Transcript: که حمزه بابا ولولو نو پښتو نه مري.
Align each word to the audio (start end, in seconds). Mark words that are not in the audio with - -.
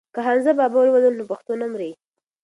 که 0.13 0.19
حمزه 0.27 0.51
بابا 0.59 0.79
ولولو 0.83 1.11
نو 1.17 1.23
پښتو 1.31 1.51
نه 1.61 1.67
مري. 1.71 1.91